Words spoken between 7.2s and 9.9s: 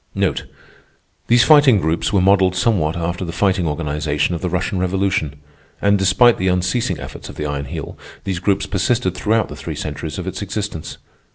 of the Iron Heel, these groups persisted throughout the three